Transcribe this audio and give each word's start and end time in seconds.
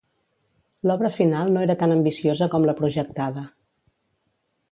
L'obra 0.91 1.11
final 1.17 1.51
no 1.57 1.65
era 1.65 1.75
tan 1.83 1.93
ambiciosa 1.97 2.49
com 2.55 2.65
la 2.69 2.77
projectada. 2.81 3.47